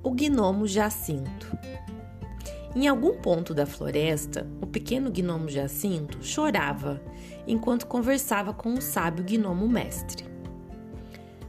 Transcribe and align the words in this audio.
O 0.00 0.12
gnomo 0.12 0.66
Jacinto. 0.66 1.58
Em 2.74 2.86
algum 2.86 3.14
ponto 3.20 3.52
da 3.52 3.66
floresta, 3.66 4.46
o 4.62 4.66
pequeno 4.66 5.10
gnomo 5.10 5.48
Jacinto 5.48 6.24
chorava 6.24 7.02
enquanto 7.48 7.86
conversava 7.86 8.54
com 8.54 8.74
o 8.74 8.80
sábio 8.80 9.24
gnomo 9.24 9.68
mestre. 9.68 10.24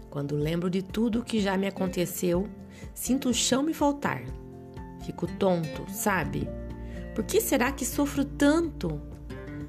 Quando 0.10 0.36
lembro 0.36 0.68
de 0.68 0.82
tudo 0.82 1.20
o 1.20 1.24
que 1.24 1.40
já 1.40 1.56
me 1.56 1.68
aconteceu, 1.68 2.50
sinto 2.92 3.30
o 3.30 3.34
chão 3.34 3.62
me 3.62 3.74
faltar. 3.74 4.24
Fico 5.06 5.28
tonto, 5.28 5.86
sabe? 5.88 6.50
Por 7.14 7.24
que 7.26 7.40
será 7.40 7.72
que 7.72 7.86
sofro 7.86 8.26
tanto? 8.26 9.00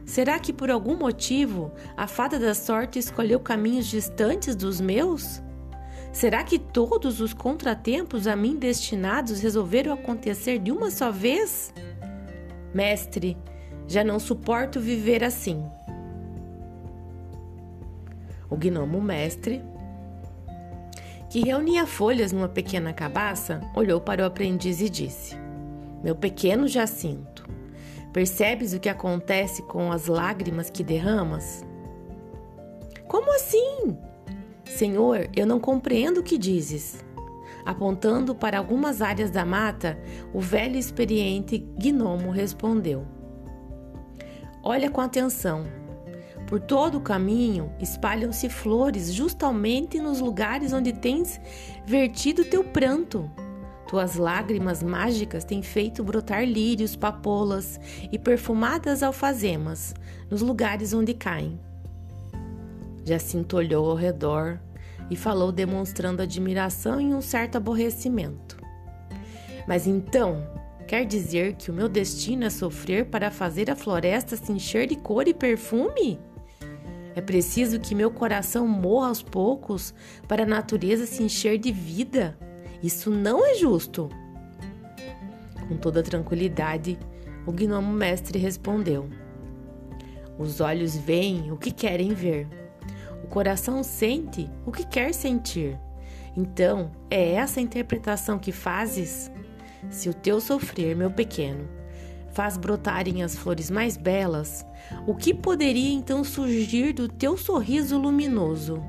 Será 0.07 0.39
que 0.39 0.55
por 0.55 0.71
algum 0.71 0.97
motivo 0.97 1.71
a 1.97 2.07
fada 2.07 2.39
da 2.39 2.55
sorte 2.55 2.99
escolheu 2.99 3.39
caminhos 3.41 3.87
distantes 3.87 4.57
dos 4.57 4.81
meus? 4.81 5.43
Será 6.13 6.43
que 6.43 6.59
todos 6.59 7.21
os 7.21 7.33
contratempos 7.33 8.27
a 8.27 8.35
mim 8.35 8.57
destinados 8.57 9.41
resolveram 9.41 9.93
acontecer 9.93 10.59
de 10.59 10.73
uma 10.73 10.91
só 10.91 11.13
vez? 11.13 11.73
Mestre, 12.75 13.37
já 13.87 14.03
não 14.03 14.19
suporto 14.19 14.81
viver 14.81 15.23
assim. 15.23 15.65
O 18.51 18.57
gnomo 18.57 19.01
mestre, 19.01 19.63
que 21.31 21.45
reunia 21.45 21.87
folhas 21.87 22.33
numa 22.33 22.49
pequena 22.49 22.93
cabaça, 22.93 23.61
olhou 23.77 24.01
para 24.01 24.25
o 24.25 24.27
aprendiz 24.27 24.81
e 24.81 24.91
disse: 24.91 25.37
Meu 26.03 26.17
pequeno 26.17 26.67
Jacinto, 26.67 27.49
percebes 28.13 28.73
o 28.73 28.81
que 28.81 28.89
acontece 28.89 29.63
com 29.63 29.93
as 29.93 30.07
lágrimas 30.07 30.69
que 30.71 30.83
derramas? 30.83 31.65
Como 33.07 33.33
assim? 33.37 33.97
Senhor, 34.71 35.29
eu 35.37 35.47
não 35.47 35.59
compreendo 35.59 36.21
o 36.21 36.23
que 36.23 36.39
dizes. 36.39 37.05
Apontando 37.67 38.35
para 38.35 38.57
algumas 38.57 39.03
áreas 39.03 39.31
da 39.31 39.45
mata, 39.45 39.99
o 40.33 40.41
velho 40.41 40.77
experiente 40.77 41.59
gnomo 41.77 42.31
respondeu: 42.31 43.05
Olha 44.63 44.89
com 44.89 45.01
atenção. 45.01 45.67
Por 46.47 46.61
todo 46.61 46.99
o 46.99 47.01
caminho 47.01 47.71
espalham-se 47.79 48.49
flores, 48.49 49.13
justamente 49.13 50.01
nos 50.01 50.21
lugares 50.21 50.73
onde 50.73 50.93
tens 50.93 51.41
vertido 51.85 52.45
teu 52.45 52.65
pranto. 52.65 53.31
Tuas 53.87 54.15
lágrimas 54.15 54.83
mágicas 54.83 55.45
têm 55.45 55.63
feito 55.63 56.03
brotar 56.03 56.45
lírios, 56.45 56.97
papolas 56.97 57.79
e 58.11 58.19
perfumadas 58.19 59.03
alfazemas 59.03 59.95
nos 60.31 60.43
lugares 60.43 60.95
onde 60.95 61.13
caem. 61.13 61.59
Jacinto 63.05 63.57
olhou 63.57 63.91
ao 63.91 63.97
redor 63.97 64.61
e 65.11 65.17
falou 65.17 65.51
demonstrando 65.51 66.23
admiração 66.23 67.01
e 67.01 67.15
um 67.15 67.21
certo 67.21 67.57
aborrecimento. 67.57 68.57
Mas 69.67 69.87
então, 69.87 70.47
quer 70.87 71.05
dizer 71.05 71.55
que 71.55 71.71
o 71.71 71.75
meu 71.75 71.89
destino 71.89 72.45
é 72.45 72.51
sofrer 72.51 73.07
para 73.07 73.31
fazer 73.31 73.71
a 73.71 73.77
floresta 73.77 74.37
se 74.37 74.53
encher 74.53 74.87
de 74.87 74.97
cor 74.97 75.27
e 75.27 75.35
perfume? 75.35 76.21
É 77.15 77.21
preciso 77.21 77.81
que 77.81 77.95
meu 77.95 78.11
coração 78.11 78.69
morra 78.69 79.09
aos 79.09 79.23
poucos 79.23 79.93
para 80.29 80.45
a 80.45 80.47
natureza 80.47 81.07
se 81.07 81.23
encher 81.23 81.59
de 81.59 81.73
vida? 81.73 82.39
Isso 82.83 83.11
não 83.11 83.45
é 83.45 83.55
justo. 83.55 84.09
Com 85.69 85.77
toda 85.77 86.03
tranquilidade, 86.03 86.99
o 87.47 87.53
gnomo 87.53 87.93
mestre 87.93 88.39
respondeu: 88.39 89.09
Os 90.39 90.61
olhos 90.61 90.97
veem 90.97 91.51
o 91.51 91.57
que 91.57 91.73
querem 91.73 92.15
ver 92.15 92.60
coração 93.31 93.83
sente 93.83 94.51
o 94.67 94.73
que 94.73 94.85
quer 94.85 95.15
sentir. 95.15 95.79
Então, 96.37 96.91
é 97.09 97.35
essa 97.35 97.61
interpretação 97.61 98.39
que 98.39 98.53
fazes? 98.53 99.31
Se 99.89 100.09
o 100.09 100.15
teu 100.15 100.41
sofrer, 100.41 100.95
meu 100.95 101.11
pequeno, 101.11 101.69
faz 102.33 102.57
brotarem 102.57 103.23
as 103.23 103.37
flores 103.37 103.71
mais 103.71 103.97
belas, 103.97 104.67
o 105.07 105.15
que 105.15 105.33
poderia 105.33 105.93
então 105.93 106.23
surgir 106.23 106.93
do 106.93 107.09
teu 107.09 107.37
sorriso 107.37 107.97
luminoso? 107.97 108.83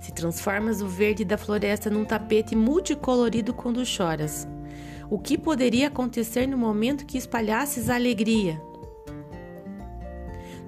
Se 0.00 0.12
transformas 0.12 0.80
o 0.80 0.86
verde 0.86 1.24
da 1.24 1.36
floresta 1.36 1.90
num 1.90 2.04
tapete 2.04 2.54
multicolorido 2.54 3.52
quando 3.52 3.84
choras, 3.84 4.48
o 5.10 5.18
que 5.18 5.36
poderia 5.36 5.88
acontecer 5.88 6.46
no 6.46 6.56
momento 6.56 7.04
que 7.04 7.18
espalhasses 7.18 7.90
a 7.90 7.96
alegria? 7.96 8.60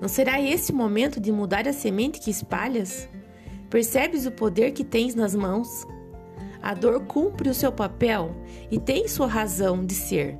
Não 0.00 0.08
será 0.08 0.40
esse 0.40 0.72
o 0.72 0.76
momento 0.76 1.20
de 1.20 1.30
mudar 1.30 1.68
a 1.68 1.72
semente 1.72 2.20
que 2.20 2.30
espalhas? 2.30 3.08
Percebes 3.68 4.24
o 4.24 4.30
poder 4.30 4.72
que 4.72 4.82
tens 4.82 5.14
nas 5.14 5.34
mãos? 5.34 5.86
A 6.62 6.74
dor 6.74 7.04
cumpre 7.06 7.48
o 7.48 7.54
seu 7.54 7.70
papel 7.70 8.34
e 8.70 8.78
tem 8.78 9.06
sua 9.06 9.26
razão 9.26 9.84
de 9.84 9.94
ser. 9.94 10.38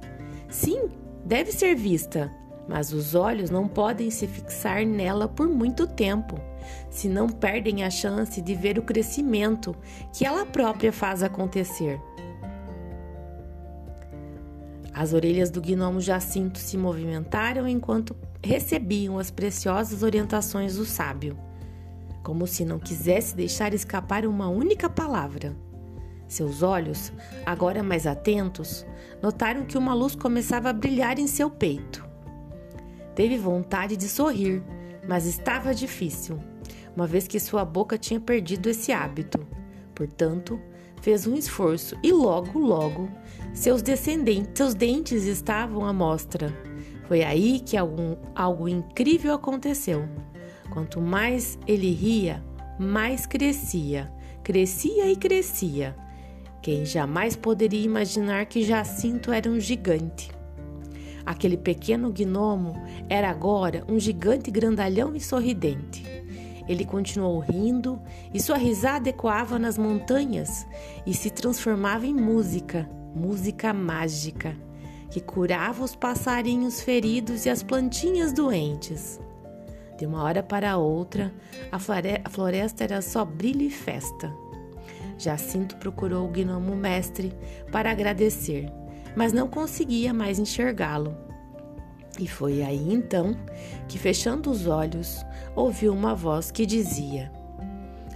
Sim, 0.48 0.88
deve 1.24 1.52
ser 1.52 1.74
vista, 1.74 2.32
mas 2.66 2.92
os 2.92 3.14
olhos 3.14 3.50
não 3.50 3.68
podem 3.68 4.10
se 4.10 4.26
fixar 4.26 4.84
nela 4.86 5.28
por 5.28 5.48
muito 5.48 5.86
tempo, 5.86 6.40
senão 6.88 7.28
perdem 7.28 7.84
a 7.84 7.90
chance 7.90 8.40
de 8.40 8.54
ver 8.54 8.78
o 8.78 8.82
crescimento 8.82 9.76
que 10.12 10.24
ela 10.24 10.46
própria 10.46 10.92
faz 10.92 11.22
acontecer. 11.22 12.00
As 14.92 15.12
orelhas 15.12 15.50
do 15.50 15.60
gnomo 15.60 16.00
Jacinto 16.00 16.58
se 16.58 16.76
movimentaram 16.76 17.66
enquanto 17.66 18.14
recebiam 18.42 19.18
as 19.18 19.30
preciosas 19.30 20.02
orientações 20.02 20.76
do 20.76 20.84
sábio, 20.84 21.38
como 22.22 22.46
se 22.46 22.64
não 22.64 22.78
quisesse 22.78 23.36
deixar 23.36 23.74
escapar 23.74 24.26
uma 24.26 24.48
única 24.48 24.88
palavra. 24.88 25.54
Seus 26.26 26.62
olhos, 26.62 27.12
agora 27.44 27.82
mais 27.82 28.06
atentos, 28.06 28.86
notaram 29.22 29.64
que 29.64 29.76
uma 29.76 29.92
luz 29.92 30.14
começava 30.14 30.70
a 30.70 30.72
brilhar 30.72 31.18
em 31.18 31.26
seu 31.26 31.50
peito. 31.50 32.06
Teve 33.14 33.36
vontade 33.36 33.96
de 33.96 34.08
sorrir, 34.08 34.62
mas 35.06 35.26
estava 35.26 35.74
difícil, 35.74 36.38
uma 36.94 37.06
vez 37.06 37.26
que 37.26 37.40
sua 37.40 37.64
boca 37.64 37.98
tinha 37.98 38.20
perdido 38.20 38.70
esse 38.70 38.92
hábito. 38.92 39.44
Portanto, 39.94 40.58
fez 41.02 41.26
um 41.26 41.34
esforço 41.34 41.96
e 42.02 42.12
logo, 42.12 42.58
logo, 42.58 43.10
seus 43.52 43.82
descendentes, 43.82 44.52
seus 44.54 44.72
dentes 44.72 45.24
estavam 45.24 45.84
à 45.84 45.92
mostra 45.92 46.69
foi 47.10 47.24
aí 47.24 47.58
que 47.58 47.76
algum, 47.76 48.14
algo 48.36 48.68
incrível 48.68 49.34
aconteceu. 49.34 50.08
Quanto 50.72 51.00
mais 51.00 51.58
ele 51.66 51.90
ria, 51.90 52.40
mais 52.78 53.26
crescia, 53.26 54.08
crescia 54.44 55.10
e 55.10 55.16
crescia. 55.16 55.96
Quem 56.62 56.84
jamais 56.86 57.34
poderia 57.34 57.84
imaginar 57.84 58.46
que 58.46 58.62
Jacinto 58.62 59.32
era 59.32 59.50
um 59.50 59.58
gigante? 59.58 60.30
Aquele 61.26 61.56
pequeno 61.56 62.12
gnomo 62.12 62.80
era 63.08 63.28
agora 63.28 63.84
um 63.88 63.98
gigante 63.98 64.48
grandalhão 64.48 65.16
e 65.16 65.20
sorridente. 65.20 66.04
Ele 66.68 66.84
continuou 66.84 67.40
rindo 67.40 68.00
e 68.32 68.40
sua 68.40 68.56
risada 68.56 69.08
ecoava 69.08 69.58
nas 69.58 69.76
montanhas 69.76 70.64
e 71.04 71.12
se 71.12 71.28
transformava 71.28 72.06
em 72.06 72.14
música, 72.14 72.88
música 73.12 73.72
mágica 73.72 74.69
que 75.10 75.20
curava 75.20 75.82
os 75.82 75.94
passarinhos 75.94 76.80
feridos 76.80 77.44
e 77.44 77.50
as 77.50 77.62
plantinhas 77.62 78.32
doentes. 78.32 79.20
De 79.98 80.06
uma 80.06 80.22
hora 80.22 80.42
para 80.42 80.78
outra, 80.78 81.32
a 81.70 81.78
floresta 82.30 82.84
era 82.84 83.02
só 83.02 83.24
brilho 83.24 83.62
e 83.62 83.70
festa. 83.70 84.32
Jacinto 85.18 85.76
procurou 85.76 86.26
o 86.26 86.30
gnomo 86.30 86.74
mestre 86.74 87.34
para 87.70 87.90
agradecer, 87.90 88.72
mas 89.14 89.32
não 89.32 89.46
conseguia 89.46 90.14
mais 90.14 90.38
enxergá-lo. 90.38 91.14
E 92.18 92.26
foi 92.26 92.62
aí 92.62 92.92
então 92.92 93.36
que, 93.88 93.98
fechando 93.98 94.50
os 94.50 94.66
olhos, 94.66 95.24
ouviu 95.54 95.92
uma 95.92 96.14
voz 96.14 96.50
que 96.50 96.64
dizia: 96.64 97.30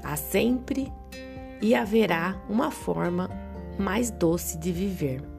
Há 0.03 0.17
sempre 0.17 0.91
e 1.61 1.75
haverá 1.75 2.41
uma 2.49 2.71
forma 2.71 3.29
mais 3.79 4.11
doce 4.11 4.59
de 4.59 4.73
viver. 4.73 5.34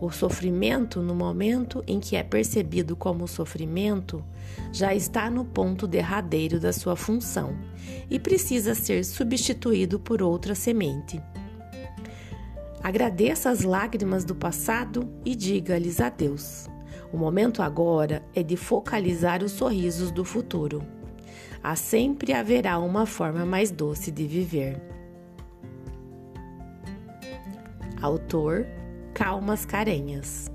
O 0.00 0.12
sofrimento, 0.12 1.02
no 1.02 1.12
momento 1.12 1.82
em 1.84 1.98
que 1.98 2.14
é 2.14 2.22
percebido 2.22 2.94
como 2.94 3.26
sofrimento, 3.26 4.24
já 4.72 4.94
está 4.94 5.28
no 5.28 5.44
ponto 5.44 5.88
derradeiro 5.88 6.60
da 6.60 6.72
sua 6.72 6.94
função 6.94 7.56
e 8.08 8.18
precisa 8.18 8.76
ser 8.76 9.04
substituído 9.04 9.98
por 9.98 10.22
outra 10.22 10.54
semente. 10.54 11.20
Agradeça 12.80 13.50
as 13.50 13.62
lágrimas 13.62 14.24
do 14.24 14.36
passado 14.36 15.08
e 15.24 15.34
diga-lhes 15.34 16.00
adeus. 16.00 16.68
O 17.12 17.16
momento 17.16 17.60
agora 17.60 18.22
é 18.32 18.42
de 18.42 18.56
focalizar 18.56 19.42
os 19.42 19.50
sorrisos 19.50 20.12
do 20.12 20.24
futuro. 20.24 20.82
Há 21.60 21.74
sempre 21.74 22.32
haverá 22.32 22.78
uma 22.78 23.04
forma 23.04 23.44
mais 23.44 23.72
doce 23.72 24.12
de 24.12 24.28
viver. 24.28 24.80
Autor 28.00 28.64
Calmas 29.14 29.64
Carenhas. 29.64 30.48